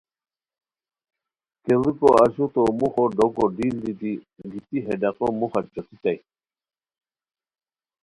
[1.63, 4.11] کیڑیکو اشرو تو موخو ڈوکو ڈیل دیتی
[4.51, 6.17] گیتی ہے ڈاقو موخہ چوٹیتائے